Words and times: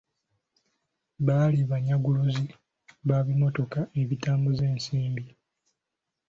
Baali 1.25 1.59
banyaguluzi 1.71 2.45
ba 3.07 3.17
bimotoka 3.25 3.79
ebitambuza 4.01 4.63
ensimbi. 4.73 5.23